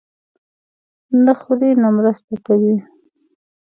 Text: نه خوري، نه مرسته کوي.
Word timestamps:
نه 1.25 1.33
خوري، 1.39 1.71
نه 1.81 1.87
مرسته 1.97 2.35
کوي. 2.45 2.75